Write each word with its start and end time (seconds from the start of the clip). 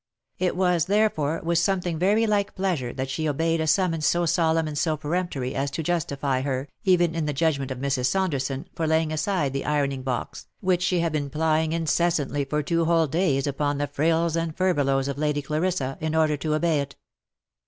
It 0.39 0.55
was, 0.57 0.85
therefore, 0.85 1.41
with 1.43 1.59
something 1.59 1.99
very 1.99 2.25
like 2.25 2.55
pleasure 2.55 2.91
that 2.91 3.11
she 3.11 3.29
obeyed 3.29 3.61
a 3.61 3.67
summons 3.67 4.07
so 4.07 4.25
solemn 4.25 4.67
and 4.67 4.75
so 4.75 4.97
peremptory 4.97 5.53
as 5.53 5.69
to 5.69 5.83
justify 5.83 6.41
her, 6.41 6.67
even 6.83 7.13
in 7.13 7.27
the 7.27 7.33
judgment 7.33 7.69
of 7.69 7.77
Mrs. 7.77 8.07
Saunderson, 8.07 8.67
for 8.73 8.87
laying 8.87 9.11
aside 9.13 9.53
the 9.53 9.63
ironing 9.63 10.01
box, 10.01 10.47
which 10.59 10.81
she 10.81 11.01
had 11.01 11.11
been 11.13 11.29
plying 11.29 11.71
incessantly 11.71 12.45
for 12.45 12.63
two 12.63 12.85
whole 12.85 13.05
days 13.05 13.45
upon 13.45 13.77
the 13.77 13.85
frills 13.85 14.35
and 14.35 14.57
furbelows 14.57 15.07
of 15.07 15.19
Lady 15.19 15.43
Clarissa, 15.43 15.99
in 16.01 16.15
order 16.15 16.35
to 16.35 16.55
obey 16.55 16.79
it. 16.81 16.95